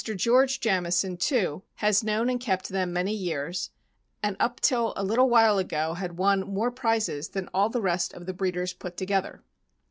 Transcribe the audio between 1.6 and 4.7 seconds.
has known and kept them many years, and up